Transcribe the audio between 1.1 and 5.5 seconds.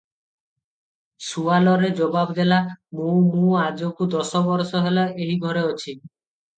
ସୁଆଲରେ ଜବାବ ଦେଲା- "ମୁଁ, ମୁଁ ଆଜକୁ ଦଶବରଷ ହେଲା ଏହି